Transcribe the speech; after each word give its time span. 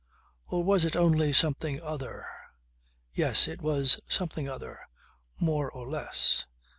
Or 0.47 0.63
was 0.63 0.83
it 0.83 0.95
only 0.95 1.31
something 1.31 1.79
other? 1.79 2.25
Yes. 3.13 3.47
It 3.47 3.61
was 3.61 3.99
something 4.09 4.49
other. 4.49 4.79
More 5.39 5.69
or 5.69 5.87
less. 5.87 6.47